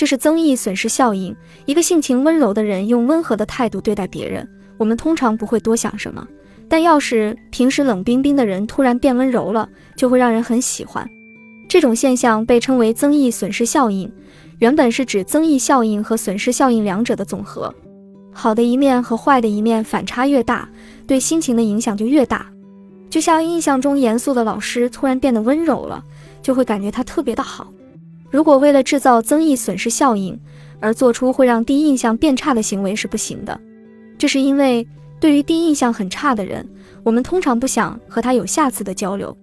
[0.00, 1.36] 这是增益损失效应。
[1.66, 6.26] 一个性情温柔的人用温和的态度对待别人，我们通常不会多想什么；
[6.70, 11.06] 但要是平时冷冰冰的人突然变温柔了，就会让人很喜欢。
[11.68, 14.10] 这种现象被称为增益损失效应，
[14.60, 17.70] 原本是指增益效应和损失效应两者的总和。
[18.32, 20.66] 好的一面和坏的一面反差越大，
[21.06, 22.46] 对心情的影响就越大。
[23.10, 26.02] 就像印象中严肃的老师突然变得温柔了，
[26.40, 27.70] 就会感觉他特别的好。
[28.30, 30.38] 如果为了制造增益损失效应
[30.78, 33.60] 而做出会让第一印象变差的行为是不行的。
[34.16, 34.86] 这是因为
[35.18, 36.66] 对于第一印象很差的人，
[37.02, 39.36] 我们通常不想和他有下次的交流。